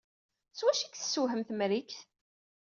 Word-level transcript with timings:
S 0.57 0.59
wacu 0.63 0.83
ay 0.85 0.89
k-tessewhem 0.91 1.41
Temrikt? 1.47 1.99